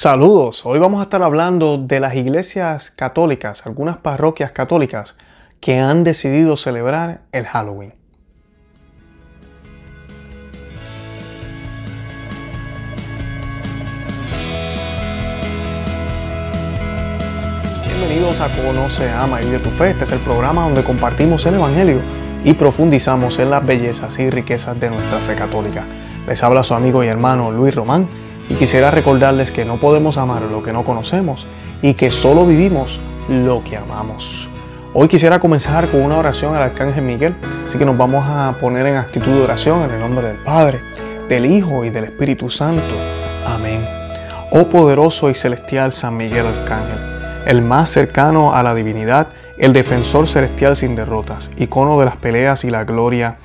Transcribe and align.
Saludos, 0.00 0.64
hoy 0.64 0.78
vamos 0.78 1.00
a 1.00 1.02
estar 1.02 1.24
hablando 1.24 1.76
de 1.76 1.98
las 1.98 2.14
iglesias 2.14 2.92
católicas, 2.92 3.66
algunas 3.66 3.96
parroquias 3.96 4.52
católicas 4.52 5.16
que 5.58 5.80
han 5.80 6.04
decidido 6.04 6.56
celebrar 6.56 7.22
el 7.32 7.46
Halloween. 7.46 7.92
Bienvenidos 17.84 18.40
a 18.40 18.54
Conoce, 18.54 19.10
Ama 19.10 19.42
y 19.42 19.46
Vive 19.46 19.58
tu 19.58 19.70
Fe. 19.70 19.90
Este 19.90 20.04
es 20.04 20.12
el 20.12 20.20
programa 20.20 20.62
donde 20.62 20.84
compartimos 20.84 21.44
el 21.46 21.54
Evangelio 21.54 22.00
y 22.44 22.52
profundizamos 22.52 23.40
en 23.40 23.50
las 23.50 23.66
bellezas 23.66 24.16
y 24.20 24.30
riquezas 24.30 24.78
de 24.78 24.90
nuestra 24.90 25.18
fe 25.18 25.34
católica. 25.34 25.88
Les 26.28 26.40
habla 26.44 26.62
su 26.62 26.74
amigo 26.74 27.02
y 27.02 27.08
hermano 27.08 27.50
Luis 27.50 27.74
Román 27.74 28.06
y 28.48 28.54
quisiera 28.54 28.90
recordarles 28.90 29.50
que 29.50 29.64
no 29.64 29.76
podemos 29.76 30.16
amar 30.16 30.42
lo 30.42 30.62
que 30.62 30.72
no 30.72 30.84
conocemos 30.84 31.46
y 31.82 31.94
que 31.94 32.10
solo 32.10 32.46
vivimos 32.46 33.00
lo 33.28 33.62
que 33.62 33.76
amamos. 33.76 34.48
Hoy 34.94 35.06
quisiera 35.06 35.38
comenzar 35.38 35.90
con 35.90 36.02
una 36.02 36.16
oración 36.16 36.54
al 36.54 36.62
Arcángel 36.62 37.04
Miguel, 37.04 37.36
así 37.64 37.78
que 37.78 37.84
nos 37.84 37.96
vamos 37.96 38.24
a 38.26 38.56
poner 38.58 38.86
en 38.86 38.96
actitud 38.96 39.32
de 39.32 39.42
oración 39.42 39.82
en 39.82 39.90
el 39.90 40.00
nombre 40.00 40.26
del 40.26 40.38
Padre, 40.38 40.80
del 41.28 41.46
Hijo 41.46 41.84
y 41.84 41.90
del 41.90 42.04
Espíritu 42.04 42.48
Santo. 42.48 42.96
Amén. 43.44 43.86
Oh 44.50 44.68
poderoso 44.68 45.28
y 45.28 45.34
celestial 45.34 45.92
San 45.92 46.16
Miguel 46.16 46.46
Arcángel, 46.46 46.98
el 47.46 47.60
más 47.60 47.90
cercano 47.90 48.54
a 48.54 48.62
la 48.62 48.74
divinidad, 48.74 49.28
el 49.58 49.74
defensor 49.74 50.26
celestial 50.26 50.74
sin 50.74 50.94
derrotas, 50.94 51.50
icono 51.58 51.98
de 51.98 52.06
las 52.06 52.16
peleas 52.16 52.64
y 52.64 52.70
la 52.70 52.84
gloria 52.84 53.36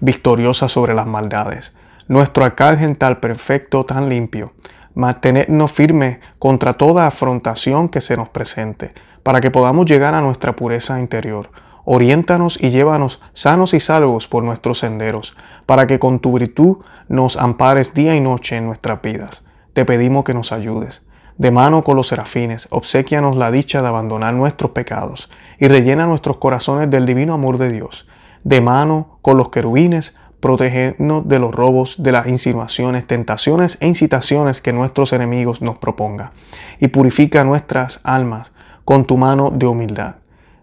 victoriosa 0.00 0.68
sobre 0.68 0.94
las 0.94 1.06
maldades 1.06 1.76
nuestro 2.08 2.44
arcángel 2.44 2.96
tal 2.96 3.20
perfecto, 3.20 3.84
tan 3.84 4.08
limpio, 4.08 4.52
mantenernos 4.94 5.72
firmes 5.72 6.18
contra 6.38 6.74
toda 6.74 7.06
afrontación 7.06 7.88
que 7.88 8.00
se 8.00 8.16
nos 8.16 8.28
presente, 8.28 8.92
para 9.22 9.40
que 9.40 9.50
podamos 9.50 9.86
llegar 9.86 10.14
a 10.14 10.20
nuestra 10.20 10.54
pureza 10.56 11.00
interior. 11.00 11.50
Oriéntanos 11.84 12.60
y 12.60 12.70
llévanos 12.70 13.20
sanos 13.32 13.74
y 13.74 13.80
salvos 13.80 14.26
por 14.26 14.42
nuestros 14.42 14.80
senderos, 14.80 15.36
para 15.66 15.86
que 15.86 15.98
con 15.98 16.18
tu 16.18 16.32
virtud 16.32 16.78
nos 17.08 17.36
ampares 17.36 17.94
día 17.94 18.16
y 18.16 18.20
noche 18.20 18.56
en 18.56 18.66
nuestras 18.66 19.02
vidas. 19.02 19.44
Te 19.72 19.84
pedimos 19.84 20.24
que 20.24 20.34
nos 20.34 20.52
ayudes. 20.52 21.02
De 21.38 21.50
mano 21.50 21.84
con 21.84 21.96
los 21.96 22.08
serafines, 22.08 22.66
obsequianos 22.70 23.36
la 23.36 23.50
dicha 23.50 23.82
de 23.82 23.88
abandonar 23.88 24.32
nuestros 24.32 24.70
pecados 24.70 25.28
y 25.58 25.68
rellena 25.68 26.06
nuestros 26.06 26.38
corazones 26.38 26.88
del 26.88 27.04
divino 27.04 27.34
amor 27.34 27.58
de 27.58 27.70
Dios. 27.70 28.08
De 28.42 28.62
mano 28.62 29.18
con 29.20 29.36
los 29.36 29.50
querubines, 29.50 30.16
protegernos 30.40 31.28
de 31.28 31.38
los 31.38 31.54
robos, 31.54 31.96
de 31.98 32.12
las 32.12 32.26
insinuaciones, 32.26 33.06
tentaciones 33.06 33.78
e 33.80 33.88
incitaciones 33.88 34.60
que 34.60 34.72
nuestros 34.72 35.12
enemigos 35.12 35.62
nos 35.62 35.78
propongan. 35.78 36.30
Y 36.78 36.88
purifica 36.88 37.44
nuestras 37.44 38.00
almas 38.04 38.52
con 38.84 39.04
tu 39.04 39.16
mano 39.16 39.50
de 39.50 39.66
humildad. 39.66 40.16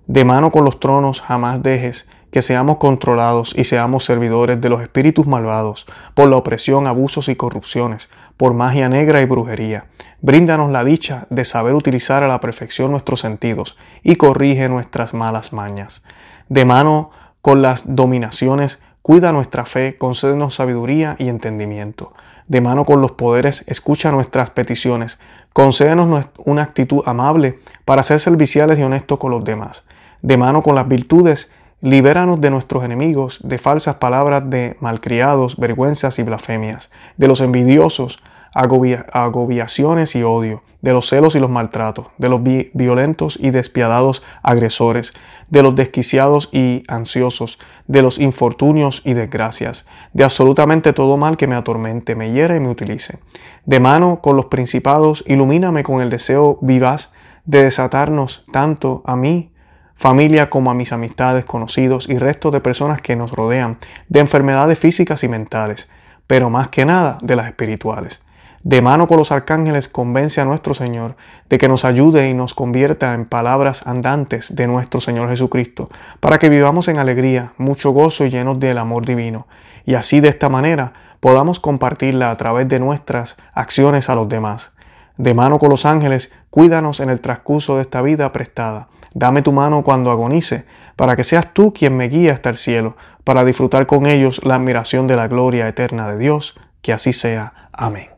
De 0.08 0.26
mano 0.26 0.52
con 0.52 0.66
los 0.66 0.80
tronos 0.80 1.22
jamás 1.22 1.64
dejes 1.64 2.08
que 2.34 2.42
seamos 2.42 2.78
controlados 2.78 3.54
y 3.56 3.64
seamos 3.64 4.06
servidores 4.06 4.60
de 4.60 4.68
los 4.68 4.82
espíritus 4.82 5.28
malvados, 5.28 5.86
por 6.16 6.28
la 6.28 6.36
opresión, 6.36 6.88
abusos 6.88 7.30
y 7.30 7.36
corrupciones, 7.36 8.10
por 8.38 8.56
magia 8.56 8.90
negra 8.90 9.22
y 9.22 9.26
brujería. 9.26 9.86
Bríndanos 10.22 10.72
la 10.72 10.84
dicha 10.84 11.28
de 11.30 11.46
saber 11.46 11.76
utilizar 11.76 12.24
a 12.24 12.28
la 12.28 12.40
perfección 12.40 12.90
nuestros 12.90 13.20
sentidos 13.20 13.78
y 14.02 14.16
corrige 14.16 14.68
nuestras 14.68 15.14
malas 15.14 15.54
mañas. 15.54 16.02
De 16.50 16.66
mano 16.66 17.12
con 17.42 17.62
las 17.62 17.96
dominaciones 17.96 18.82
Cuida 19.04 19.34
nuestra 19.34 19.66
fe, 19.66 19.98
concédenos 19.98 20.56
sabiduría 20.56 21.18
y 21.20 21.28
entendimiento. 21.28 22.14
De 22.48 22.62
mano 22.62 22.86
con 22.86 23.02
los 23.02 23.12
poderes, 23.12 23.66
escucha 23.68 24.14
nuestras 24.14 24.50
peticiones. 24.52 25.20
Concédenos 25.52 26.28
una 26.38 26.62
actitud 26.62 27.04
amable 27.06 27.59
para 27.84 28.02
ser 28.04 28.22
serviciales 28.22 28.80
y 28.80 28.84
honestos 28.84 29.20
con 29.20 29.31
los 29.31 29.44
demás. 29.44 29.84
De 30.22 30.38
mano 30.38 30.62
con 30.64 30.76
las 30.76 30.88
virtudes, 30.88 31.52
libéranos 31.81 32.40
de 32.40 32.50
nuestros 32.50 32.86
enemigos, 32.86 33.41
de 33.44 33.58
falsas 33.58 33.96
palabras 33.96 34.50
de 34.50 34.78
malcriados, 34.80 35.58
vergüenzas 35.58 36.18
y 36.20 36.24
blasfemias, 36.24 36.90
de 37.18 37.28
los 37.28 37.41
envidiosos, 37.41 38.20
agobiaciones 38.53 40.16
y 40.16 40.24
odio, 40.24 40.64
de 40.81 40.94
los 40.94 41.08
celos 41.08 41.36
y 41.36 41.40
los 41.40 41.50
maltratos, 41.50 42.08
de 42.18 42.30
los 42.30 42.41
violentos 42.44 43.40
y 43.41 43.50
despiadados 43.52 44.22
agresores, 44.44 45.14
de 45.50 45.64
los 45.64 45.75
desquiciados 45.75 46.50
y 46.52 46.84
ansiosos, 46.88 47.58
de 47.88 48.02
los 48.02 48.19
infortunios 48.19 49.02
y 49.06 49.14
desgracias, 49.14 49.86
de 50.12 50.24
absolutamente 50.24 50.94
todo 50.94 51.18
mal 51.18 51.38
que 51.38 51.47
me 51.47 51.56
atormente, 51.56 52.16
me 52.16 52.31
hiera 52.31 52.56
y 52.56 52.59
me 52.59 52.69
utilice. 52.69 53.19
De 53.66 53.80
mano 53.80 54.19
con 54.22 54.36
los 54.36 54.47
principados, 54.47 55.24
ilumíname 55.25 55.84
con 55.84 56.02
el 56.02 56.09
deseo 56.09 56.59
vivaz 56.62 57.12
de 57.46 57.64
desatarnos 57.64 58.46
tanto 58.52 59.03
a 59.06 59.16
mí, 59.16 59.52
familia 59.96 60.50
como 60.50 60.70
a 60.70 60.74
mis 60.74 60.91
amistades, 60.91 61.46
conocidos 61.46 62.09
y 62.09 62.18
resto 62.18 62.52
de 62.52 62.59
personas 62.62 63.02
que 63.02 63.16
nos 63.16 63.31
rodean, 63.31 63.78
de 64.09 64.20
enfermedades 64.20 64.78
físicas 64.78 65.24
y 65.24 65.30
mentales, 65.30 65.90
pero 66.28 66.50
más 66.50 66.68
que 66.68 66.85
nada 66.85 67.18
de 67.22 67.35
las 67.38 67.47
espirituales 67.47 68.22
de 68.63 68.81
mano 68.81 69.07
con 69.07 69.18
los 69.18 69.31
arcángeles, 69.31 69.90
convence 69.90 70.40
a 70.40 70.46
nuestro 70.46 70.74
Señor 70.74 71.18
de 71.50 71.57
que 71.57 71.68
nos 71.68 71.84
ayude 71.84 72.29
y 72.29 72.34
nos 72.34 72.53
convierta 72.53 73.13
en 73.13 73.25
palabras 73.25 73.85
andantes 73.85 74.56
de 74.56 74.68
nuestro 74.68 75.01
Señor 75.01 75.29
Jesucristo, 75.29 75.90
para 76.22 76.40
que 76.40 76.50
vivamos 76.50 76.88
en 76.88 76.97
alegría, 76.97 77.53
mucho 77.57 77.91
gozo 77.91 78.25
y 78.25 78.29
llenos 78.29 78.59
del 78.59 78.78
amor 78.78 79.06
divino, 79.06 79.47
y 79.85 79.96
así 79.96 80.22
de 80.22 80.29
esta 80.29 80.47
manera 80.47 80.94
podamos 81.19 81.59
compartirla 81.59 82.31
a 82.31 82.35
través 82.38 82.68
de 82.69 82.79
nuestras 82.79 83.35
acciones 83.53 84.09
a 84.09 84.16
los 84.16 84.29
demás. 84.29 84.72
De 85.18 85.34
mano 85.34 85.59
con 85.59 85.69
los 85.69 85.85
ángeles, 85.85 86.31
cuídanos 86.50 87.00
en 87.00 87.09
el 87.09 87.19
transcurso 87.19 87.75
de 87.75 87.81
esta 87.81 88.02
vida 88.02 88.31
prestada. 88.31 88.88
Dame 89.13 89.41
tu 89.41 89.52
mano 89.52 89.84
cuando 89.84 90.09
agonice, 90.09 90.66
para 90.96 91.16
que 91.16 91.23
seas 91.23 91.53
tú 91.53 91.72
quien 91.72 91.96
me 91.96 92.07
guíe 92.07 92.31
hasta 92.31 92.50
el 92.50 92.57
cielo, 92.57 92.96
para 93.23 93.44
disfrutar 93.44 93.85
con 93.85 94.06
ellos 94.06 94.41
la 94.44 94.56
admiración 94.56 95.06
de 95.06 95.16
la 95.16 95.28
gloria 95.28 95.68
eterna 95.68 96.12
de 96.12 96.18
Dios. 96.18 96.56
Que 96.81 96.94
así 96.94 97.13
sea. 97.13 97.69
Amén. 97.72 98.12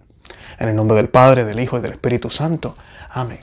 En 0.60 0.70
el 0.70 0.76
nombre 0.76 0.98
del 0.98 1.10
Padre, 1.10 1.44
del 1.44 1.60
Hijo 1.60 1.78
y 1.78 1.82
del 1.82 1.92
Espíritu 1.92 2.30
Santo. 2.30 2.76
Amén. 3.12 3.40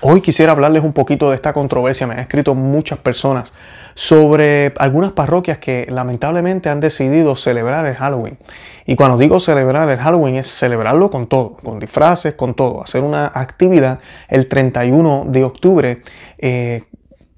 Hoy 0.00 0.20
quisiera 0.20 0.52
hablarles 0.52 0.82
un 0.82 0.92
poquito 0.92 1.30
de 1.30 1.36
esta 1.36 1.52
controversia. 1.52 2.06
Me 2.06 2.14
han 2.14 2.20
escrito 2.20 2.54
muchas 2.54 2.98
personas 2.98 3.52
sobre 3.94 4.74
algunas 4.78 5.12
parroquias 5.12 5.58
que 5.58 5.86
lamentablemente 5.88 6.68
han 6.68 6.80
decidido 6.80 7.36
celebrar 7.36 7.86
el 7.86 7.94
Halloween. 7.94 8.38
Y 8.86 8.96
cuando 8.96 9.16
digo 9.16 9.40
celebrar 9.40 9.88
el 9.88 9.98
Halloween 9.98 10.36
es 10.36 10.48
celebrarlo 10.48 11.10
con 11.10 11.26
todo, 11.26 11.52
con 11.52 11.78
disfraces, 11.78 12.34
con 12.34 12.54
todo. 12.54 12.82
Hacer 12.82 13.02
una 13.02 13.30
actividad 13.32 14.00
el 14.28 14.48
31 14.48 15.26
de 15.28 15.44
octubre 15.44 16.02
eh, 16.38 16.82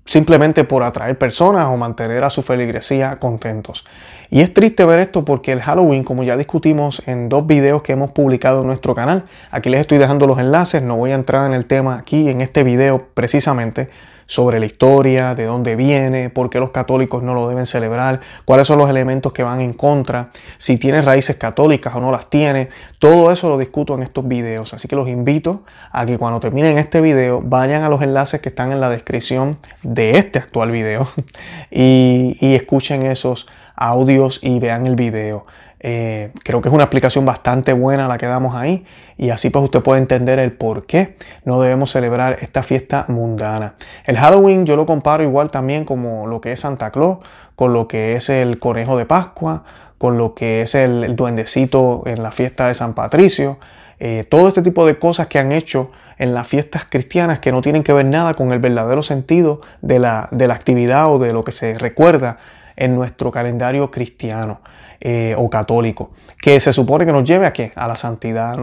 simplemente 0.06 0.65
por 0.65 0.83
atraer 0.83 1.19
personas 1.19 1.67
o 1.67 1.77
mantener 1.77 2.25
a 2.25 2.31
su 2.31 2.43
feligresía 2.43 3.17
contentos. 3.17 3.84
Y 4.31 4.41
es 4.41 4.55
triste 4.55 4.84
ver 4.84 5.00
esto 5.00 5.25
porque 5.25 5.53
el 5.53 5.61
Halloween, 5.61 6.03
como 6.03 6.22
ya 6.22 6.37
discutimos 6.37 7.03
en 7.06 7.28
dos 7.28 7.47
videos 7.47 7.83
que 7.83 7.93
hemos 7.93 8.12
publicado 8.12 8.62
en 8.62 8.69
nuestro 8.69 8.95
canal, 8.95 9.25
aquí 9.50 9.69
les 9.69 9.81
estoy 9.81 9.99
dejando 9.99 10.27
los 10.27 10.39
enlaces, 10.39 10.83
no 10.83 10.97
voy 10.97 11.11
a 11.11 11.15
entrar 11.15 11.47
en 11.47 11.53
el 11.53 11.66
tema 11.66 11.97
aquí 11.97 12.31
en 12.31 12.41
este 12.41 12.65
video 12.65 13.09
precisamente, 13.15 13.91
sobre 14.26 14.60
la 14.60 14.66
historia, 14.66 15.34
de 15.34 15.44
dónde 15.44 15.76
viene, 15.76 16.31
por 16.31 16.50
qué 16.50 16.59
los 16.59 16.70
católicos 16.70 17.22
no 17.22 17.34
lo 17.34 17.48
deben 17.48 17.66
celebrar, 17.66 18.20
cuáles 18.44 18.66
son 18.66 18.78
los 18.78 18.91
elementos 18.91 19.32
que 19.32 19.42
van 19.42 19.60
en 19.60 19.72
contra, 19.72 20.31
si 20.59 20.78
tiene 20.78 21.00
raíces 21.03 21.37
católicas 21.37 21.94
o 21.94 22.00
no 22.00 22.10
las 22.10 22.28
tiene. 22.28 22.69
Todo 22.98 23.32
eso 23.32 23.48
lo 23.48 23.56
discuto 23.56 23.94
en 23.94 24.03
estos 24.03 24.26
videos. 24.26 24.75
Así 24.75 24.88
que 24.88 24.97
los 24.97 25.09
invito 25.09 25.62
a 25.92 26.04
que 26.06 26.19
cuando 26.19 26.41
terminen 26.41 26.78
este 26.78 27.00
video 27.00 27.41
vayan 27.42 27.82
a 27.82 27.88
los 27.88 28.03
enlaces 28.03 28.41
que 28.41 28.48
están 28.48 28.72
en 28.72 28.81
la 28.81 28.91
descripción 28.91 29.59
de 29.82 30.19
este 30.19 30.38
actual 30.38 30.70
video 30.70 31.09
y, 31.70 32.36
y 32.41 32.54
escuchen 32.54 33.06
esos 33.06 33.47
audios 33.76 34.41
y 34.42 34.59
vean 34.59 34.86
el 34.86 34.97
video. 34.97 35.47
Eh, 35.81 36.32
creo 36.42 36.62
que 36.62 36.69
es 36.69 36.75
una 36.75 36.84
explicación 36.84 37.26
bastante 37.26 37.75
buena 37.75 38.09
la 38.09 38.16
que 38.16 38.26
damos 38.26 38.56
ahí 38.56 38.87
y 39.19 39.28
así 39.28 39.50
pues 39.50 39.62
usted 39.64 39.82
puede 39.82 40.00
entender 40.00 40.38
el 40.38 40.53
por 40.53 40.86
qué 40.86 41.16
no 41.45 41.60
debemos 41.60 41.91
celebrar 41.91 42.39
esta 42.41 42.62
fiesta 42.62 43.04
mundana. 43.09 43.74
El 44.04 44.16
Halloween 44.16 44.65
yo 44.65 44.77
lo 44.77 44.86
comparo 44.86 45.22
igual 45.22 45.51
también 45.51 45.84
como 45.84 46.27
lo 46.27 46.41
que 46.41 46.53
es 46.53 46.60
Santa 46.60 46.91
Claus, 46.91 47.18
con 47.54 47.72
lo 47.72 47.89
que 47.89 48.15
es 48.15 48.30
el 48.30 48.59
conejo 48.59 48.97
de 48.97 49.04
Pascua, 49.04 49.65
con 49.98 50.18
lo 50.18 50.34
que 50.34 50.62
es 50.62 50.74
el, 50.74 51.15
duendecito 51.15 52.03
en 52.06 52.22
la 52.22 52.30
fiesta 52.30 52.68
de 52.68 52.74
San 52.74 52.95
Patricio. 52.95 53.59
Eh, 53.98 54.24
todo 54.28 54.48
este 54.48 54.62
tipo 54.62 54.86
de 54.86 54.98
cosas 54.98 55.27
que 55.27 55.39
han 55.39 55.53
hecho 55.53 55.91
en 56.18 56.34
las 56.34 56.47
fiestas 56.47 56.86
cristianas 56.89 57.41
que 57.41 57.53
no 57.53 57.60
tienen 57.62 57.83
que 57.83 57.92
ver 57.92 58.06
nada 58.06 58.34
con 58.34 58.53
el 58.53 58.59
verdadero 58.59 59.03
sentido 59.03 59.60
de 59.83 59.98
la, 59.98 60.28
de 60.30 60.47
la 60.47 60.54
actividad 60.54 61.12
o 61.12 61.18
de 61.18 61.33
lo 61.33 61.45
que 61.45 61.53
se 61.53 61.78
recuerda 61.78 62.39
en 62.77 62.95
nuestro 62.95 63.31
calendario 63.31 63.91
cristiano 63.91 64.61
eh, 65.01 65.34
o 65.37 65.51
católico, 65.51 66.13
que 66.41 66.59
se 66.61 66.73
supone 66.73 67.05
que 67.05 67.13
nos 67.13 67.25
lleve 67.25 67.47
a 67.47 67.53
qué? 67.53 67.73
A 67.75 67.87
la 67.89 67.97
santidad, 67.97 68.57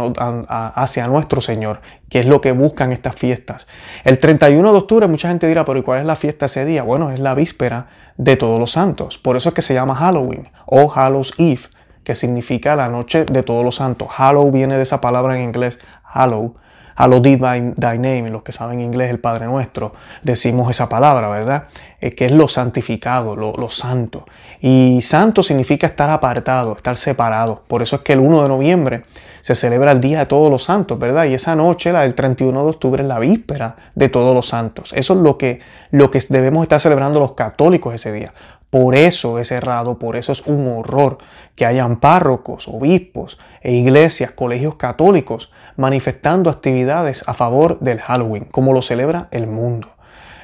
hacia 0.48 1.07
nuestro 1.07 1.42
Señor, 1.42 1.81
que 2.10 2.19
es 2.19 2.25
lo 2.25 2.42
que 2.42 2.51
buscan 2.51 2.92
estas 2.92 3.15
fiestas. 3.15 3.68
El 4.04 4.19
31 4.19 4.71
de 4.71 4.77
octubre 4.77 5.07
mucha 5.07 5.30
gente 5.30 5.48
dirá, 5.48 5.65
pero 5.65 5.80
¿y 5.80 5.83
cuál 5.83 6.00
es 6.00 6.06
la 6.06 6.15
fiesta 6.15 6.45
ese 6.45 6.65
día? 6.65 6.83
Bueno, 6.83 7.12
es 7.12 7.19
la 7.19 7.36
víspera 7.36 7.88
de 8.18 8.36
todos 8.36 8.60
los 8.60 8.71
santos, 8.71 9.18
por 9.18 9.36
eso 9.36 9.50
es 9.50 9.56
que 9.56 9.62
se 9.62 9.74
llama 9.74 9.95
Halloween 9.95 10.50
o 10.65 10.92
Hallows 10.92 11.33
Eve, 11.38 11.62
que 12.04 12.15
significa 12.15 12.75
la 12.75 12.89
noche 12.89 13.25
de 13.25 13.44
todos 13.44 13.63
los 13.63 13.75
santos. 13.75 14.10
Hallow 14.18 14.51
viene 14.51 14.77
de 14.77 14.83
esa 14.83 15.01
palabra 15.01 15.38
en 15.38 15.44
inglés, 15.44 15.80
hallow, 16.04 16.56
Hallowed 16.95 17.39
by 17.39 17.73
thy 17.75 17.97
name, 17.97 18.29
los 18.29 18.43
que 18.43 18.51
saben 18.51 18.79
inglés, 18.79 19.09
el 19.09 19.19
Padre 19.19 19.45
Nuestro, 19.45 19.93
decimos 20.21 20.69
esa 20.69 20.89
palabra, 20.89 21.27
¿verdad? 21.29 21.65
Eh, 21.99 22.11
que 22.11 22.25
es 22.25 22.31
lo 22.31 22.47
santificado, 22.47 23.35
lo, 23.35 23.53
lo, 23.53 23.69
santo. 23.69 24.25
Y 24.61 24.99
santo 25.01 25.43
significa 25.43 25.87
estar 25.87 26.09
apartado, 26.09 26.73
estar 26.75 26.97
separado. 26.97 27.63
Por 27.67 27.81
eso 27.81 27.97
es 27.97 28.01
que 28.01 28.13
el 28.13 28.19
1 28.19 28.43
de 28.43 28.49
noviembre 28.49 29.01
se 29.41 29.55
celebra 29.55 29.91
el 29.91 29.99
Día 29.99 30.19
de 30.19 30.25
Todos 30.25 30.49
los 30.49 30.63
Santos, 30.63 30.97
¿verdad? 30.97 31.25
Y 31.25 31.33
esa 31.33 31.55
noche, 31.55 31.91
la 31.91 32.01
del 32.03 32.15
31 32.15 32.63
de 32.63 32.69
octubre, 32.69 33.03
es 33.03 33.07
la 33.09 33.19
víspera 33.19 33.75
de 33.93 34.07
Todos 34.09 34.33
los 34.33 34.47
Santos. 34.47 34.93
Eso 34.95 35.13
es 35.13 35.19
lo 35.19 35.37
que, 35.37 35.59
lo 35.91 36.09
que 36.11 36.21
debemos 36.29 36.63
estar 36.63 36.79
celebrando 36.79 37.19
los 37.19 37.33
católicos 37.33 37.93
ese 37.93 38.11
día. 38.11 38.33
Por 38.69 38.95
eso 38.95 39.37
es 39.37 39.51
errado, 39.51 39.99
por 39.99 40.15
eso 40.15 40.31
es 40.31 40.47
un 40.47 40.67
horror 40.67 41.19
que 41.55 41.65
hayan 41.65 41.99
párrocos, 41.99 42.67
obispos 42.67 43.37
e 43.61 43.73
iglesias, 43.73 44.31
colegios 44.31 44.77
católicos 44.77 45.51
manifestando 45.77 46.49
actividades 46.49 47.23
a 47.27 47.33
favor 47.33 47.79
del 47.79 47.99
Halloween, 47.99 48.45
como 48.45 48.73
lo 48.73 48.81
celebra 48.81 49.27
el 49.31 49.47
mundo. 49.47 49.92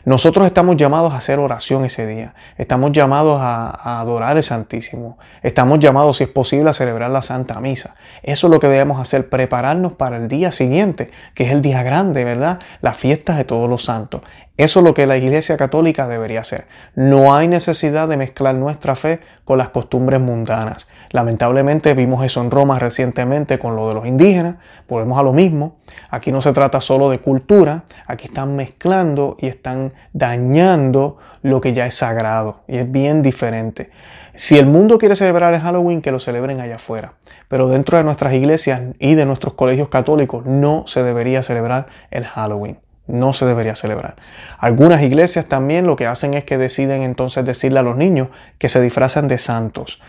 Nosotros 0.06 0.46
estamos 0.46 0.78
llamados 0.78 1.14
a 1.14 1.18
hacer 1.18 1.40
oración 1.40 1.84
ese 1.86 2.08
día. 2.08 2.34
Estamos 2.58 2.92
llamados 2.92 3.40
a, 3.42 4.00
adorar 4.00 4.38
el 4.38 4.44
Santísimo. 4.44 5.18
Estamos 5.44 5.80
llamados, 5.80 6.18
si 6.18 6.24
es 6.24 6.30
posible, 6.30 6.70
a 6.70 6.74
celebrar 6.74 7.12
la 7.12 7.22
Santa 7.22 7.60
Misa. 7.60 7.96
Eso 8.24 8.48
es 8.48 8.52
lo 8.52 8.60
que 8.60 8.68
debemos 8.68 9.00
hacer, 9.00 9.30
prepararnos 9.30 9.94
para 9.94 10.18
el 10.18 10.28
día 10.28 10.52
siguiente, 10.52 11.12
que 11.34 11.44
es 11.46 11.52
el 11.52 11.62
día 11.62 11.84
grande, 11.84 12.24
¿verdad? 12.24 12.60
Las 12.82 12.98
fiestas 12.98 13.38
de 13.38 13.44
todos 13.44 13.70
los 13.70 13.84
santos. 13.84 14.22
Eso 14.60 14.80
es 14.80 14.86
lo 14.86 14.94
que 14.94 15.08
la 15.08 15.16
Iglesia 15.16 15.56
Católica 15.56 16.06
debería 16.06 16.42
hacer. 16.42 16.66
No 16.94 17.34
hay 17.34 17.48
necesidad 17.48 18.10
de 18.10 18.18
mezclar 18.18 18.56
nuestra 18.56 18.98
fe 18.98 19.22
con 19.46 19.58
las 19.58 19.70
costumbres 19.70 20.20
mundanas. 20.20 20.90
Lamentablemente 21.12 21.94
vimos 21.94 22.26
eso 22.26 22.42
en 22.42 22.52
Roma 22.52 22.78
recientemente 22.78 23.58
con 23.58 23.78
lo 23.78 23.88
de 23.88 23.94
los 23.94 24.06
indígenas. 24.06 24.56
Volvemos 24.90 25.18
a 25.18 25.24
lo 25.24 25.32
mismo. 25.32 25.78
Aquí 26.10 26.34
no 26.34 26.42
se 26.42 26.52
trata 26.52 26.82
solo 26.82 27.10
de 27.10 27.20
cultura, 27.20 27.84
aquí 28.06 28.26
están 28.26 28.58
mezclando 28.58 29.38
y 29.40 29.48
están 29.48 29.89
dañando 30.14 31.18
lo 31.42 31.62
que 31.62 31.74
ya 31.74 31.86
es 31.86 31.96
sagrado. 31.96 32.62
Y 32.68 32.78
es 32.78 32.92
bien 32.92 33.22
diferente. 33.22 33.92
Si 34.34 34.58
el 34.58 34.66
mundo 34.66 34.98
quiere 34.98 35.16
celebrar 35.16 35.54
el 35.54 35.62
Halloween, 35.62 36.02
que 36.02 36.12
lo 36.12 36.20
celebren 36.20 36.62
allá 36.62 36.76
afuera. 36.76 37.14
Pero 37.48 37.68
dentro 37.68 37.98
de 37.98 38.04
nuestras 38.04 38.34
iglesias 38.34 38.82
y 39.00 39.16
de 39.16 39.26
nuestros 39.26 39.54
colegios 39.54 39.90
católicos 39.90 40.46
no 40.46 40.86
se 40.88 41.04
debería 41.04 41.44
celebrar 41.44 41.88
el 42.12 42.26
Halloween 42.26 42.78
no 43.10 43.34
se 43.34 43.46
debería 43.46 43.76
celebrar. 43.76 44.16
Algunas 44.60 45.02
iglesias 45.02 45.48
también 45.48 45.88
lo 45.88 45.96
que 45.96 46.06
hacen 46.06 46.36
es 46.36 46.44
que 46.44 46.60
deciden 46.60 47.02
entonces 47.02 47.44
decirle 47.44 47.80
a 47.80 47.82
los 47.82 47.98
niños 47.98 48.28
que 48.60 48.70
se 48.70 48.80
disfrazan 48.82 49.28
de 49.28 49.40
santos 49.40 50.00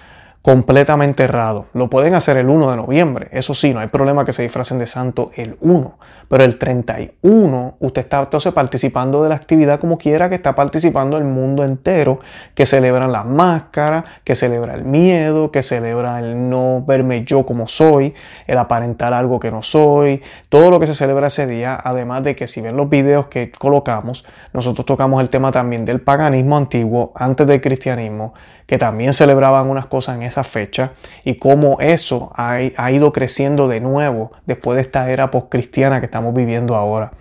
completamente 0.43 1.25
errado. 1.25 1.67
Lo 1.75 1.91
pueden 1.91 2.15
hacer 2.15 2.39
el 2.39 2.49
1 2.49 2.71
de 2.71 2.77
noviembre, 2.77 3.29
eso 3.33 3.55
sí, 3.55 3.75
no 3.75 3.81
hay 3.81 3.89
problema 3.89 4.25
que 4.25 4.33
se 4.33 4.43
disfracen 4.43 4.79
de 4.79 4.87
santo 4.87 5.31
el 5.37 5.59
1, 5.61 5.99
pero 6.29 6.45
el 6.45 6.59
31 6.59 7.77
usted 7.79 8.03
está 8.03 8.21
entonces 8.21 8.53
participando 8.55 9.23
de 9.23 9.29
la 9.29 9.35
actividad 9.35 9.79
como 9.79 9.99
quiera 9.99 10.31
que 10.31 10.35
está 10.37 10.55
participando 10.55 11.19
el 11.19 11.25
mundo 11.25 11.63
entero, 11.63 12.21
que 12.55 12.65
celebra 12.65 13.07
la 13.07 13.23
máscara, 13.23 14.05
que 14.25 14.35
celebra 14.35 14.75
el 14.75 14.85
miedo, 14.85 15.51
que 15.51 15.63
celebra 15.63 16.21
el 16.21 16.49
no 16.49 16.85
verme 16.87 17.25
yo 17.25 17.45
como 17.45 17.67
soy, 17.67 18.15
el 18.47 18.57
aparentar 18.57 19.13
algo 19.13 19.41
que 19.41 19.51
no 19.51 19.63
soy, 19.63 20.23
todo 20.49 20.71
lo 20.71 20.81
que 20.81 20.87
se 20.87 20.95
celebra 20.95 21.27
ese 21.27 21.47
día, 21.47 21.79
además 21.83 22.23
de 22.23 22.35
que 22.35 22.49
si 22.49 22.63
ven 22.63 22.79
los 22.79 22.89
videos 22.89 23.27
que 23.27 23.53
colocamos, 23.53 24.25
nosotros 24.55 24.87
tocamos 24.87 25.21
el 25.21 25.29
tema 25.29 25.53
también 25.53 25.85
del 25.85 26.01
paganismo 26.01 26.57
antiguo 26.57 27.13
antes 27.15 27.47
del 27.47 27.61
cristianismo, 27.61 28.33
que 28.67 28.79
también 28.79 29.13
celebraban 29.13 29.69
unas 29.69 29.87
cosas 29.87 30.15
en 30.15 30.23
esa 30.31 30.45
fecha 30.45 30.93
y 31.25 31.35
cómo 31.35 31.79
eso 31.81 32.31
ha, 32.35 32.91
ido 32.91 33.13
creciendo 33.13 33.69
de 33.69 33.81
nuevo 33.81 34.33
después 34.47 34.77
de 34.77 34.83
esta 34.83 35.11
era 35.11 35.31
postcristiana 35.31 36.01
que 36.01 36.07
estamos 36.07 36.35
viviendo 36.35 36.77
ahora. 36.77 37.13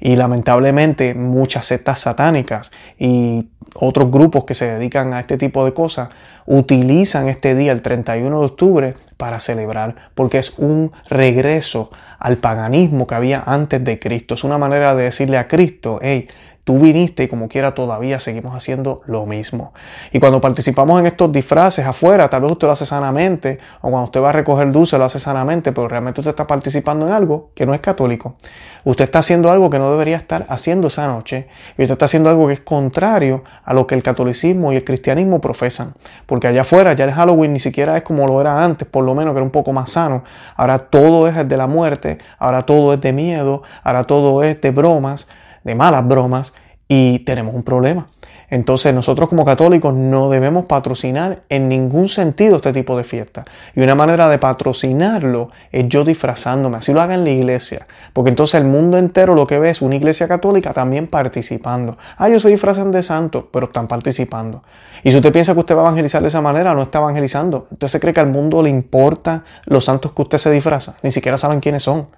Y 0.00 0.16
lamentablemente 0.16 1.14
muchas 1.14 1.66
sectas 1.66 2.00
satánicas 2.00 2.72
y 2.98 3.48
otros 3.74 4.10
grupos 4.10 4.44
que 4.44 4.54
se 4.54 4.66
dedican 4.66 5.14
a 5.14 5.20
este 5.20 5.36
tipo 5.36 5.64
de 5.64 5.72
cosas 5.72 6.08
utilizan 6.46 7.28
este 7.28 7.54
día, 7.54 7.72
el 7.72 7.82
31 7.82 8.38
de 8.38 8.44
octubre, 8.44 8.94
para 9.16 9.40
celebrar, 9.40 9.96
porque 10.14 10.38
es 10.38 10.54
un 10.58 10.92
regreso 11.08 11.90
al 12.18 12.36
paganismo 12.36 13.06
que 13.06 13.14
había 13.14 13.42
antes 13.46 13.82
de 13.84 13.98
Cristo. 13.98 14.34
Es 14.34 14.44
una 14.44 14.58
manera 14.58 14.94
de 14.94 15.04
decirle 15.04 15.38
a 15.38 15.48
Cristo, 15.48 15.98
hey, 16.02 16.28
Tú 16.64 16.78
viniste 16.78 17.24
y 17.24 17.28
como 17.28 17.46
quiera 17.46 17.74
todavía 17.74 18.18
seguimos 18.18 18.56
haciendo 18.56 19.02
lo 19.04 19.26
mismo. 19.26 19.74
Y 20.12 20.18
cuando 20.18 20.40
participamos 20.40 20.98
en 20.98 21.04
estos 21.04 21.30
disfraces 21.30 21.84
afuera, 21.84 22.30
tal 22.30 22.40
vez 22.40 22.52
usted 22.52 22.66
lo 22.66 22.72
hace 22.72 22.86
sanamente, 22.86 23.58
o 23.82 23.90
cuando 23.90 24.04
usted 24.04 24.22
va 24.22 24.30
a 24.30 24.32
recoger 24.32 24.72
dulce 24.72 24.96
lo 24.96 25.04
hace 25.04 25.20
sanamente, 25.20 25.72
pero 25.72 25.88
realmente 25.88 26.22
usted 26.22 26.30
está 26.30 26.46
participando 26.46 27.06
en 27.06 27.12
algo 27.12 27.50
que 27.54 27.66
no 27.66 27.74
es 27.74 27.80
católico. 27.80 28.36
Usted 28.84 29.04
está 29.04 29.18
haciendo 29.18 29.50
algo 29.50 29.68
que 29.68 29.78
no 29.78 29.90
debería 29.90 30.16
estar 30.16 30.46
haciendo 30.48 30.88
esa 30.88 31.06
noche, 31.06 31.48
y 31.76 31.82
usted 31.82 31.92
está 31.92 32.06
haciendo 32.06 32.30
algo 32.30 32.46
que 32.46 32.54
es 32.54 32.60
contrario 32.60 33.44
a 33.62 33.74
lo 33.74 33.86
que 33.86 33.94
el 33.94 34.02
catolicismo 34.02 34.72
y 34.72 34.76
el 34.76 34.84
cristianismo 34.84 35.42
profesan. 35.42 35.92
Porque 36.24 36.46
allá 36.46 36.62
afuera 36.62 36.94
ya 36.94 37.04
el 37.04 37.12
Halloween 37.12 37.52
ni 37.52 37.60
siquiera 37.60 37.94
es 37.98 38.04
como 38.04 38.26
lo 38.26 38.40
era 38.40 38.64
antes, 38.64 38.88
por 38.88 39.04
lo 39.04 39.14
menos 39.14 39.34
que 39.34 39.38
era 39.38 39.44
un 39.44 39.50
poco 39.50 39.74
más 39.74 39.90
sano. 39.90 40.24
Ahora 40.56 40.78
todo 40.78 41.28
es 41.28 41.46
de 41.46 41.56
la 41.58 41.66
muerte, 41.66 42.16
ahora 42.38 42.62
todo 42.62 42.94
es 42.94 43.02
de 43.02 43.12
miedo, 43.12 43.62
ahora 43.82 44.04
todo 44.04 44.42
es 44.42 44.58
de 44.62 44.70
bromas 44.70 45.28
de 45.64 45.74
malas 45.74 46.06
bromas 46.06 46.52
y 46.88 47.20
tenemos 47.20 47.54
un 47.54 47.62
problema. 47.62 48.06
Entonces 48.50 48.94
nosotros 48.94 49.28
como 49.28 49.44
católicos 49.44 49.94
no 49.94 50.28
debemos 50.28 50.66
patrocinar 50.66 51.42
en 51.48 51.68
ningún 51.68 52.08
sentido 52.08 52.56
este 52.56 52.72
tipo 52.72 52.96
de 52.96 53.02
fiesta. 53.02 53.44
Y 53.74 53.80
una 53.80 53.94
manera 53.94 54.28
de 54.28 54.38
patrocinarlo 54.38 55.50
es 55.72 55.88
yo 55.88 56.04
disfrazándome. 56.04 56.76
Así 56.76 56.92
lo 56.92 57.00
haga 57.00 57.14
en 57.14 57.24
la 57.24 57.30
iglesia. 57.30 57.86
Porque 58.12 58.30
entonces 58.30 58.60
el 58.60 58.66
mundo 58.66 58.98
entero 58.98 59.34
lo 59.34 59.46
que 59.46 59.58
ve 59.58 59.70
es 59.70 59.82
una 59.82 59.96
iglesia 59.96 60.28
católica 60.28 60.72
también 60.72 61.06
participando. 61.06 61.96
Ah, 62.16 62.28
ellos 62.28 62.42
se 62.42 62.50
disfrazan 62.50 62.92
de 62.92 63.02
santos, 63.02 63.46
pero 63.50 63.66
están 63.66 63.88
participando. 63.88 64.62
Y 65.02 65.10
si 65.10 65.16
usted 65.16 65.32
piensa 65.32 65.54
que 65.54 65.60
usted 65.60 65.74
va 65.74 65.80
a 65.80 65.84
evangelizar 65.84 66.22
de 66.22 66.28
esa 66.28 66.40
manera, 66.40 66.74
no 66.74 66.82
está 66.82 66.98
evangelizando. 66.98 67.66
Usted 67.70 67.88
se 67.88 67.98
cree 67.98 68.12
que 68.12 68.20
al 68.20 68.28
mundo 68.30 68.62
le 68.62 68.70
importa 68.70 69.44
los 69.64 69.86
santos 69.86 70.12
que 70.12 70.22
usted 70.22 70.38
se 70.38 70.50
disfraza. 70.50 70.94
Ni 71.02 71.10
siquiera 71.10 71.38
saben 71.38 71.60
quiénes 71.60 71.82
son 71.82 72.08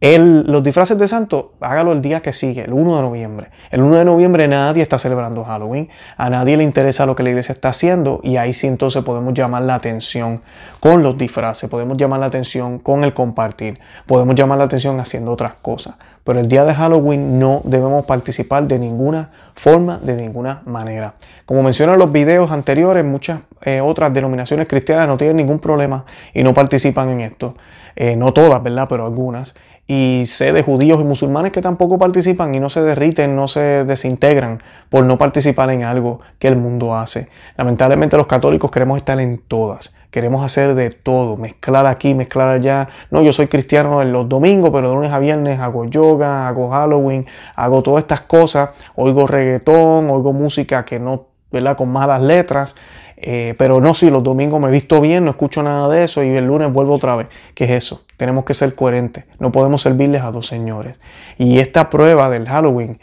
los 0.00 0.62
disfraces 0.62 0.98
de 0.98 1.08
santo, 1.08 1.54
hágalo 1.60 1.92
el 1.92 2.02
día 2.02 2.20
que 2.20 2.34
sigue, 2.34 2.62
el 2.62 2.72
1 2.74 2.96
de 2.96 3.02
noviembre. 3.02 3.48
El 3.70 3.82
1 3.82 3.96
de 3.96 4.04
noviembre 4.04 4.46
nadie 4.46 4.82
está 4.82 4.98
celebrando 4.98 5.42
Halloween, 5.42 5.88
a 6.18 6.28
nadie 6.28 6.56
le 6.58 6.64
interesa 6.64 7.06
lo 7.06 7.16
que 7.16 7.22
la 7.22 7.30
iglesia 7.30 7.52
está 7.52 7.70
haciendo 7.70 8.20
y 8.22 8.36
ahí 8.36 8.52
sí 8.52 8.66
entonces 8.66 9.02
podemos 9.02 9.32
llamar 9.32 9.62
la 9.62 9.74
atención 9.74 10.42
con 10.80 11.02
los 11.02 11.16
disfraces, 11.16 11.70
podemos 11.70 11.96
llamar 11.96 12.20
la 12.20 12.26
atención 12.26 12.78
con 12.78 13.04
el 13.04 13.14
compartir, 13.14 13.80
podemos 14.06 14.34
llamar 14.34 14.58
la 14.58 14.64
atención 14.64 15.00
haciendo 15.00 15.32
otras 15.32 15.54
cosas. 15.54 15.94
Pero 16.24 16.40
el 16.40 16.48
día 16.48 16.64
de 16.64 16.74
Halloween 16.74 17.38
no 17.38 17.62
debemos 17.64 18.04
participar 18.04 18.66
de 18.66 18.80
ninguna 18.80 19.30
forma, 19.54 19.98
de 19.98 20.16
ninguna 20.16 20.60
manera. 20.66 21.14
Como 21.46 21.62
mencioné 21.62 21.92
en 21.92 22.00
los 22.00 22.10
videos 22.10 22.50
anteriores, 22.50 23.04
muchas 23.04 23.40
eh, 23.62 23.80
otras 23.80 24.12
denominaciones 24.12 24.66
cristianas 24.66 25.06
no 25.06 25.16
tienen 25.16 25.36
ningún 25.36 25.60
problema 25.60 26.04
y 26.34 26.42
no 26.42 26.52
participan 26.52 27.10
en 27.10 27.20
esto. 27.20 27.54
Eh, 27.94 28.16
no 28.16 28.32
todas, 28.32 28.62
¿verdad? 28.62 28.88
Pero 28.90 29.06
algunas 29.06 29.54
y 29.86 30.24
sé 30.26 30.52
de 30.52 30.62
judíos 30.62 31.00
y 31.00 31.04
musulmanes 31.04 31.52
que 31.52 31.62
tampoco 31.62 31.98
participan 31.98 32.54
y 32.54 32.60
no 32.60 32.68
se 32.68 32.82
derriten, 32.82 33.36
no 33.36 33.46
se 33.46 33.84
desintegran 33.84 34.60
por 34.88 35.04
no 35.04 35.16
participar 35.16 35.70
en 35.70 35.84
algo 35.84 36.20
que 36.38 36.48
el 36.48 36.56
mundo 36.56 36.96
hace. 36.96 37.28
Lamentablemente 37.56 38.16
los 38.16 38.26
católicos 38.26 38.70
queremos 38.70 38.96
estar 38.96 39.20
en 39.20 39.38
todas, 39.38 39.94
queremos 40.10 40.44
hacer 40.44 40.74
de 40.74 40.90
todo, 40.90 41.36
mezclar 41.36 41.86
aquí, 41.86 42.14
mezclar 42.14 42.56
allá. 42.56 42.88
No, 43.10 43.22
yo 43.22 43.32
soy 43.32 43.46
cristiano 43.46 44.02
en 44.02 44.12
los 44.12 44.28
domingos, 44.28 44.70
pero 44.72 44.88
de 44.88 44.94
lunes 44.96 45.12
a 45.12 45.20
viernes 45.20 45.60
hago 45.60 45.84
yoga, 45.84 46.48
hago 46.48 46.70
Halloween, 46.70 47.26
hago 47.54 47.82
todas 47.82 48.02
estas 48.02 48.22
cosas, 48.22 48.70
oigo 48.96 49.28
reggaetón, 49.28 50.10
oigo 50.10 50.32
música 50.32 50.84
que 50.84 50.98
no, 50.98 51.26
¿verdad? 51.52 51.76
Con 51.76 51.90
malas 51.90 52.22
letras. 52.22 52.74
Eh, 53.16 53.54
pero 53.56 53.80
no, 53.80 53.94
si 53.94 54.10
los 54.10 54.22
domingos 54.22 54.60
me 54.60 54.68
he 54.68 54.70
visto 54.70 55.00
bien, 55.00 55.24
no 55.24 55.30
escucho 55.30 55.62
nada 55.62 55.88
de 55.88 56.04
eso 56.04 56.22
y 56.22 56.28
el 56.30 56.46
lunes 56.46 56.72
vuelvo 56.72 56.94
otra 56.94 57.16
vez. 57.16 57.28
¿Qué 57.54 57.64
es 57.64 57.70
eso? 57.70 58.02
Tenemos 58.16 58.44
que 58.44 58.54
ser 58.54 58.74
coherentes. 58.74 59.24
No 59.38 59.52
podemos 59.52 59.82
servirles 59.82 60.22
a 60.22 60.30
dos 60.30 60.46
señores. 60.46 60.98
Y 61.38 61.58
esta 61.58 61.88
prueba 61.88 62.28
del 62.28 62.46
Halloween 62.46 62.98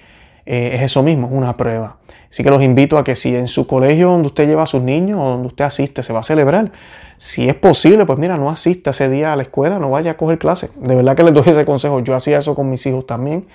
eh, 0.46 0.72
es 0.76 0.82
eso 0.84 1.04
mismo, 1.04 1.28
es 1.28 1.34
una 1.34 1.58
prueba. 1.58 1.98
Así 2.30 2.44
que 2.44 2.50
los 2.50 2.64
invito 2.64 2.98
a 2.98 3.04
que 3.04 3.16
si 3.16 3.36
en 3.36 3.48
su 3.48 3.68
colegio 3.68 4.10
donde 4.10 4.28
usted 4.28 4.48
lleva 4.48 4.64
a 4.64 4.68
sus 4.68 4.82
niños 4.82 5.20
o 5.20 5.24
donde 5.24 5.48
usted 5.48 5.66
asiste 5.66 6.02
se 6.02 6.14
va 6.14 6.22
a 6.22 6.24
celebrar, 6.24 6.72
si 7.18 7.48
es 7.48 7.54
posible, 7.54 8.06
pues 8.06 8.18
mira, 8.18 8.38
no 8.38 8.50
asista 8.50 8.90
ese 8.90 9.08
día 9.08 9.34
a 9.34 9.36
la 9.36 9.44
escuela, 9.44 9.80
no 9.80 9.90
vaya 9.92 10.12
a 10.12 10.18
coger 10.18 10.40
clase. 10.40 10.70
De 10.76 10.96
verdad 10.96 11.16
que 11.16 11.24
les 11.24 11.34
doy 11.34 11.44
ese 11.46 11.64
consejo. 11.64 12.00
Yo 12.00 12.16
hacía 12.16 12.40
eso 12.40 12.56
con 12.56 12.70
mis 12.70 12.86
hijos 12.86 13.06
también. 13.06 13.46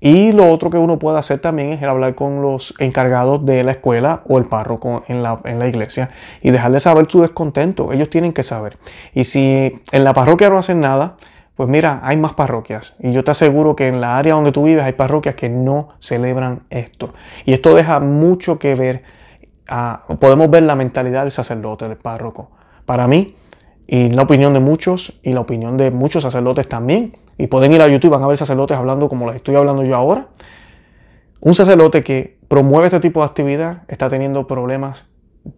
Y 0.00 0.32
lo 0.32 0.50
otro 0.50 0.70
que 0.70 0.78
uno 0.78 0.98
puede 0.98 1.18
hacer 1.18 1.38
también 1.38 1.70
es 1.70 1.82
hablar 1.82 2.14
con 2.14 2.42
los 2.42 2.74
encargados 2.78 3.44
de 3.46 3.64
la 3.64 3.72
escuela 3.72 4.22
o 4.26 4.38
el 4.38 4.44
párroco 4.44 5.04
en 5.08 5.22
la, 5.22 5.40
en 5.44 5.58
la 5.58 5.68
iglesia 5.68 6.10
y 6.42 6.50
dejarles 6.50 6.82
saber 6.82 7.06
su 7.10 7.22
descontento. 7.22 7.92
Ellos 7.92 8.10
tienen 8.10 8.32
que 8.32 8.42
saber. 8.42 8.78
Y 9.14 9.24
si 9.24 9.80
en 9.92 10.04
la 10.04 10.12
parroquia 10.12 10.50
no 10.50 10.58
hacen 10.58 10.80
nada, 10.80 11.16
pues 11.56 11.70
mira, 11.70 12.00
hay 12.02 12.18
más 12.18 12.34
parroquias. 12.34 12.94
Y 12.98 13.12
yo 13.12 13.24
te 13.24 13.30
aseguro 13.30 13.74
que 13.74 13.88
en 13.88 14.00
la 14.02 14.18
área 14.18 14.34
donde 14.34 14.52
tú 14.52 14.64
vives 14.64 14.84
hay 14.84 14.92
parroquias 14.92 15.34
que 15.34 15.48
no 15.48 15.88
celebran 16.00 16.64
esto. 16.68 17.14
Y 17.46 17.54
esto 17.54 17.74
deja 17.74 17.98
mucho 17.98 18.58
que 18.58 18.74
ver. 18.74 19.02
podemos 20.20 20.50
ver 20.50 20.64
la 20.64 20.74
mentalidad 20.74 21.22
del 21.22 21.32
sacerdote, 21.32 21.88
del 21.88 21.96
párroco. 21.96 22.50
Para 22.84 23.08
mí, 23.08 23.35
y 23.86 24.10
la 24.10 24.22
opinión 24.22 24.52
de 24.52 24.60
muchos 24.60 25.12
y 25.22 25.32
la 25.32 25.40
opinión 25.40 25.76
de 25.76 25.90
muchos 25.90 26.22
sacerdotes 26.22 26.68
también. 26.68 27.12
Y 27.38 27.46
pueden 27.46 27.72
ir 27.72 27.82
a 27.82 27.88
YouTube 27.88 28.10
van 28.10 28.22
a 28.22 28.26
ver 28.26 28.36
sacerdotes 28.36 28.76
hablando 28.76 29.08
como 29.08 29.26
les 29.26 29.36
estoy 29.36 29.54
hablando 29.54 29.84
yo 29.84 29.94
ahora. 29.94 30.28
Un 31.40 31.54
sacerdote 31.54 32.02
que 32.02 32.38
promueve 32.48 32.86
este 32.86 33.00
tipo 33.00 33.20
de 33.20 33.26
actividad 33.26 33.82
está 33.88 34.08
teniendo 34.08 34.46
problemas 34.46 35.06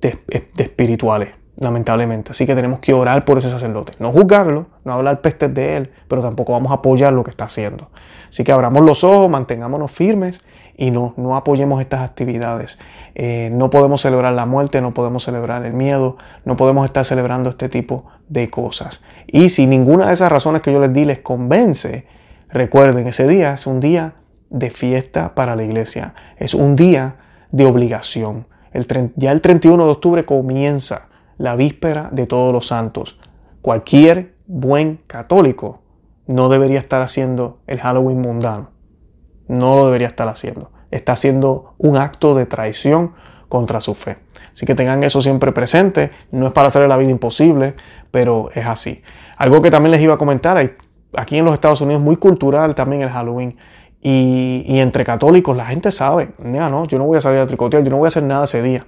de, 0.00 0.18
espirituales, 0.58 1.30
lamentablemente. 1.56 2.32
Así 2.32 2.46
que 2.46 2.54
tenemos 2.54 2.80
que 2.80 2.92
orar 2.92 3.24
por 3.24 3.38
ese 3.38 3.48
sacerdote. 3.48 3.92
No 3.98 4.12
juzgarlo, 4.12 4.66
no 4.84 4.92
hablar 4.92 5.22
pestes 5.22 5.54
de 5.54 5.76
él, 5.76 5.90
pero 6.08 6.20
tampoco 6.20 6.52
vamos 6.52 6.72
a 6.72 6.76
apoyar 6.76 7.12
lo 7.12 7.24
que 7.24 7.30
está 7.30 7.44
haciendo. 7.44 7.88
Así 8.28 8.44
que 8.44 8.52
abramos 8.52 8.82
los 8.82 9.04
ojos, 9.04 9.30
mantengámonos 9.30 9.90
firmes 9.90 10.42
y 10.78 10.92
no, 10.92 11.12
no 11.16 11.36
apoyemos 11.36 11.80
estas 11.80 12.02
actividades. 12.02 12.78
Eh, 13.16 13.50
no 13.52 13.68
podemos 13.68 14.00
celebrar 14.00 14.32
la 14.32 14.46
muerte, 14.46 14.80
no 14.80 14.94
podemos 14.94 15.24
celebrar 15.24 15.66
el 15.66 15.72
miedo, 15.72 16.16
no 16.44 16.56
podemos 16.56 16.84
estar 16.84 17.04
celebrando 17.04 17.50
este 17.50 17.68
tipo 17.68 18.06
de 18.28 18.48
cosas. 18.48 19.02
Y 19.26 19.50
si 19.50 19.66
ninguna 19.66 20.06
de 20.06 20.12
esas 20.12 20.30
razones 20.30 20.62
que 20.62 20.72
yo 20.72 20.80
les 20.80 20.92
di 20.92 21.04
les 21.04 21.18
convence, 21.18 22.06
recuerden, 22.48 23.08
ese 23.08 23.26
día 23.26 23.54
es 23.54 23.66
un 23.66 23.80
día 23.80 24.14
de 24.50 24.70
fiesta 24.70 25.34
para 25.34 25.56
la 25.56 25.64
iglesia, 25.64 26.14
es 26.36 26.54
un 26.54 26.76
día 26.76 27.16
de 27.50 27.66
obligación. 27.66 28.46
Ya 29.16 29.32
el 29.32 29.40
31 29.40 29.84
de 29.84 29.90
octubre 29.90 30.24
comienza 30.24 31.08
la 31.38 31.56
víspera 31.56 32.08
de 32.12 32.26
todos 32.26 32.52
los 32.52 32.68
santos. 32.68 33.18
Cualquier 33.62 34.36
buen 34.46 35.00
católico 35.08 35.80
no 36.28 36.48
debería 36.48 36.78
estar 36.78 37.02
haciendo 37.02 37.58
el 37.66 37.80
Halloween 37.80 38.20
mundano 38.20 38.77
no 39.48 39.76
lo 39.76 39.86
debería 39.86 40.06
estar 40.06 40.28
haciendo. 40.28 40.70
Está 40.90 41.12
haciendo 41.12 41.74
un 41.78 41.96
acto 41.96 42.34
de 42.34 42.46
traición 42.46 43.12
contra 43.48 43.80
su 43.80 43.94
fe. 43.94 44.18
Así 44.52 44.66
que 44.66 44.74
tengan 44.74 45.02
eso 45.02 45.20
siempre 45.22 45.52
presente. 45.52 46.10
No 46.30 46.46
es 46.46 46.52
para 46.52 46.68
hacerle 46.68 46.88
la 46.88 46.96
vida 46.96 47.10
imposible, 47.10 47.74
pero 48.10 48.50
es 48.54 48.66
así. 48.66 49.02
Algo 49.36 49.62
que 49.62 49.70
también 49.70 49.92
les 49.92 50.02
iba 50.02 50.14
a 50.14 50.18
comentar, 50.18 50.58
aquí 51.14 51.38
en 51.38 51.44
los 51.44 51.54
Estados 51.54 51.80
Unidos 51.80 52.02
muy 52.02 52.16
cultural 52.16 52.74
también 52.74 53.02
el 53.02 53.10
Halloween. 53.10 53.56
Y, 54.00 54.78
entre 54.78 55.04
católicos 55.04 55.56
la 55.56 55.66
gente 55.66 55.90
sabe, 55.90 56.30
no, 56.38 56.84
yo 56.86 56.98
no 56.98 57.06
voy 57.06 57.18
a 57.18 57.20
salir 57.20 57.40
a 57.40 57.46
tricotear, 57.46 57.82
yo 57.82 57.90
no 57.90 57.98
voy 57.98 58.06
a 58.06 58.08
hacer 58.08 58.22
nada 58.22 58.44
ese 58.44 58.62
día. 58.62 58.86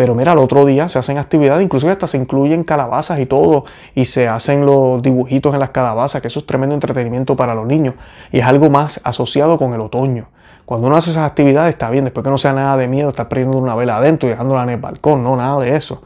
Pero 0.00 0.14
mira, 0.14 0.32
el 0.32 0.38
otro 0.38 0.64
día 0.64 0.88
se 0.88 0.98
hacen 0.98 1.18
actividades, 1.18 1.62
inclusive 1.62 1.92
hasta 1.92 2.06
se 2.06 2.16
incluyen 2.16 2.64
calabazas 2.64 3.20
y 3.20 3.26
todo, 3.26 3.66
y 3.94 4.06
se 4.06 4.28
hacen 4.28 4.64
los 4.64 5.02
dibujitos 5.02 5.52
en 5.52 5.60
las 5.60 5.68
calabazas, 5.72 6.22
que 6.22 6.28
eso 6.28 6.40
es 6.40 6.46
tremendo 6.46 6.74
entretenimiento 6.74 7.36
para 7.36 7.54
los 7.54 7.66
niños, 7.66 7.96
y 8.32 8.38
es 8.38 8.46
algo 8.46 8.70
más 8.70 9.02
asociado 9.04 9.58
con 9.58 9.74
el 9.74 9.80
otoño. 9.82 10.28
Cuando 10.64 10.86
uno 10.86 10.96
hace 10.96 11.10
esas 11.10 11.28
actividades 11.28 11.74
está 11.74 11.90
bien, 11.90 12.04
después 12.04 12.24
que 12.24 12.30
no 12.30 12.38
sea 12.38 12.54
nada 12.54 12.78
de 12.78 12.88
miedo 12.88 13.10
estar 13.10 13.28
prendiendo 13.28 13.62
una 13.62 13.74
vela 13.74 13.98
adentro 13.98 14.26
y 14.26 14.32
dejándola 14.32 14.62
en 14.62 14.70
el 14.70 14.76
balcón, 14.78 15.22
no, 15.22 15.36
nada 15.36 15.60
de 15.60 15.76
eso. 15.76 16.00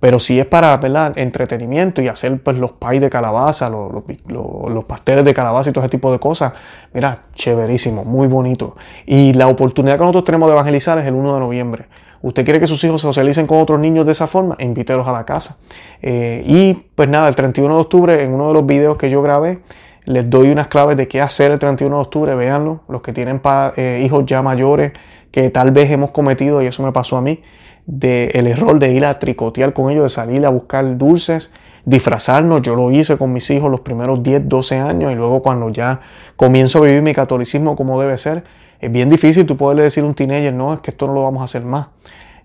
Pero 0.00 0.18
si 0.18 0.38
es 0.38 0.44
para 0.44 0.76
¿verdad? 0.76 1.16
entretenimiento 1.16 2.02
y 2.02 2.08
hacer 2.08 2.42
pues, 2.42 2.58
los 2.58 2.72
pies 2.72 3.00
de 3.00 3.08
calabaza, 3.08 3.70
los, 3.70 3.90
los, 4.28 4.84
pasteles 4.84 5.24
de 5.24 5.32
calabaza 5.32 5.70
y 5.70 5.72
todo 5.72 5.82
ese 5.82 5.90
tipo 5.90 6.12
de 6.12 6.18
cosas, 6.18 6.52
mira, 6.92 7.22
chéverísimo, 7.34 8.04
muy 8.04 8.26
bonito. 8.26 8.76
Y 9.06 9.32
la 9.32 9.48
oportunidad 9.48 9.94
que 9.94 10.00
nosotros 10.00 10.24
tenemos 10.24 10.46
de 10.50 10.52
evangelizar 10.52 10.98
es 10.98 11.06
el 11.06 11.14
1 11.14 11.34
de 11.34 11.40
noviembre. 11.40 11.86
¿Usted 12.22 12.44
quiere 12.44 12.60
que 12.60 12.66
sus 12.66 12.82
hijos 12.84 13.00
socialicen 13.00 13.46
con 13.46 13.60
otros 13.60 13.80
niños 13.80 14.04
de 14.04 14.12
esa 14.12 14.26
forma? 14.26 14.56
Invítelos 14.58 15.06
a 15.08 15.12
la 15.12 15.24
casa. 15.24 15.56
Eh, 16.02 16.42
y 16.46 16.74
pues 16.94 17.08
nada, 17.08 17.28
el 17.28 17.34
31 17.34 17.74
de 17.74 17.80
octubre, 17.80 18.22
en 18.22 18.34
uno 18.34 18.48
de 18.48 18.54
los 18.54 18.66
videos 18.66 18.96
que 18.96 19.08
yo 19.08 19.22
grabé, 19.22 19.60
les 20.04 20.28
doy 20.28 20.50
unas 20.50 20.68
claves 20.68 20.96
de 20.96 21.08
qué 21.08 21.20
hacer 21.20 21.50
el 21.50 21.58
31 21.58 21.96
de 21.96 22.02
octubre. 22.02 22.34
Véanlo, 22.34 22.82
los 22.88 23.00
que 23.00 23.12
tienen 23.12 23.40
eh, 23.76 24.02
hijos 24.04 24.26
ya 24.26 24.42
mayores 24.42 24.92
que 25.30 25.48
tal 25.50 25.70
vez 25.70 25.90
hemos 25.90 26.10
cometido, 26.10 26.60
y 26.60 26.66
eso 26.66 26.82
me 26.82 26.92
pasó 26.92 27.16
a 27.16 27.22
mí, 27.22 27.40
del 27.86 28.30
el 28.34 28.46
error 28.48 28.78
de 28.78 28.92
ir 28.92 29.04
a 29.04 29.18
tricotear 29.18 29.72
con 29.72 29.90
ellos, 29.90 30.02
de 30.02 30.08
salir 30.10 30.44
a 30.44 30.50
buscar 30.50 30.98
dulces, 30.98 31.52
disfrazarnos. 31.84 32.62
Yo 32.62 32.74
lo 32.74 32.90
hice 32.90 33.16
con 33.16 33.32
mis 33.32 33.50
hijos 33.50 33.70
los 33.70 33.80
primeros 33.80 34.22
10, 34.22 34.48
12 34.48 34.78
años 34.78 35.12
y 35.12 35.14
luego 35.14 35.40
cuando 35.40 35.68
ya 35.70 36.00
comienzo 36.36 36.78
a 36.78 36.82
vivir 36.82 37.02
mi 37.02 37.14
catolicismo 37.14 37.76
como 37.76 38.00
debe 38.00 38.16
ser, 38.18 38.44
es 38.80 38.90
bien 38.90 39.10
difícil 39.10 39.46
tú 39.46 39.56
poderle 39.56 39.82
decir 39.82 40.04
a 40.04 40.06
un 40.06 40.14
teenager, 40.14 40.52
no, 40.52 40.72
es 40.72 40.80
que 40.80 40.90
esto 40.90 41.06
no 41.06 41.12
lo 41.12 41.22
vamos 41.22 41.42
a 41.42 41.44
hacer 41.44 41.62
más. 41.62 41.88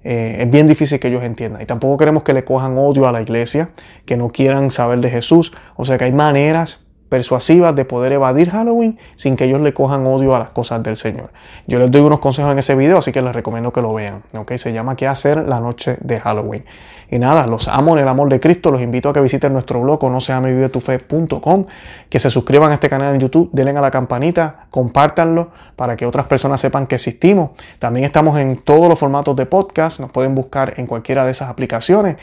Eh, 0.03 0.37
es 0.41 0.51
bien 0.51 0.67
difícil 0.67 0.99
que 0.99 1.07
ellos 1.07 1.23
entiendan. 1.23 1.61
Y 1.61 1.65
tampoco 1.65 1.97
queremos 1.97 2.21
que 2.23 2.33
le 2.33 2.43
cojan 2.43 2.77
odio 2.77 3.07
a 3.07 3.11
la 3.11 3.21
iglesia, 3.21 3.71
que 4.05 4.17
no 4.17 4.29
quieran 4.29 4.69
saber 4.69 4.99
de 4.99 5.09
Jesús. 5.09 5.51
O 5.75 5.83
sea 5.83 5.97
que 5.97 6.03
hay 6.03 6.13
maneras 6.13 6.84
persuasivas 7.09 7.75
de 7.75 7.85
poder 7.85 8.13
evadir 8.13 8.49
Halloween 8.49 8.97
sin 9.15 9.35
que 9.35 9.45
ellos 9.45 9.61
le 9.61 9.73
cojan 9.73 10.05
odio 10.05 10.35
a 10.35 10.39
las 10.39 10.49
cosas 10.49 10.81
del 10.83 10.95
Señor. 10.95 11.31
Yo 11.67 11.79
les 11.79 11.91
doy 11.91 12.01
unos 12.01 12.19
consejos 12.19 12.51
en 12.51 12.59
ese 12.59 12.75
video, 12.75 12.97
así 12.97 13.11
que 13.11 13.21
les 13.21 13.33
recomiendo 13.33 13.71
que 13.71 13.81
lo 13.81 13.93
vean. 13.93 14.23
¿okay? 14.33 14.57
Se 14.57 14.73
llama 14.73 14.95
¿Qué 14.95 15.07
hacer 15.07 15.47
la 15.47 15.59
noche 15.59 15.97
de 16.01 16.19
Halloween? 16.19 16.65
Y 17.09 17.19
nada, 17.19 17.45
los 17.45 17.67
amo 17.67 17.95
en 17.95 18.03
el 18.03 18.07
amor 18.07 18.29
de 18.29 18.39
Cristo. 18.39 18.71
Los 18.71 18.81
invito 18.81 19.09
a 19.09 19.13
que 19.13 19.21
visiten 19.21 19.53
nuestro 19.53 19.81
blog 19.81 20.03
no 20.09 20.19
que 22.09 22.19
se 22.19 22.29
suscriban 22.29 22.71
a 22.71 22.73
este 22.73 22.89
canal 22.89 23.13
en 23.13 23.21
YouTube, 23.21 23.49
denle 23.51 23.77
a 23.77 23.81
la 23.81 23.91
campanita, 23.91 24.67
compártanlo 24.69 25.51
para 25.75 25.95
que 25.95 26.05
otras 26.05 26.25
personas 26.25 26.61
sepan 26.61 26.87
que 26.87 26.95
existimos. 26.95 27.51
También 27.79 28.05
estamos 28.05 28.37
en 28.39 28.57
todos 28.57 28.87
los 28.87 28.97
formatos 28.97 29.35
de 29.35 29.45
podcast, 29.45 29.99
nos 29.99 30.11
pueden 30.11 30.35
buscar 30.35 30.73
en 30.77 30.87
cualquiera 30.87 31.25
de 31.25 31.31
esas 31.31 31.49
aplicaciones. 31.49 32.17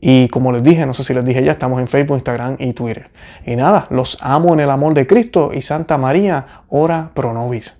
Y 0.00 0.28
como 0.28 0.52
les 0.52 0.62
dije, 0.62 0.86
no 0.86 0.94
sé 0.94 1.02
si 1.02 1.14
les 1.14 1.24
dije 1.24 1.42
ya, 1.42 1.52
estamos 1.52 1.80
en 1.80 1.88
Facebook, 1.88 2.16
Instagram 2.16 2.56
y 2.58 2.72
Twitter. 2.72 3.10
Y 3.44 3.56
nada, 3.56 3.86
los 3.90 4.18
amo 4.20 4.54
en 4.54 4.60
el 4.60 4.70
amor 4.70 4.94
de 4.94 5.06
Cristo 5.06 5.50
y 5.52 5.62
Santa 5.62 5.98
María, 5.98 6.62
ora 6.68 7.10
pro 7.14 7.32
nobis. 7.32 7.77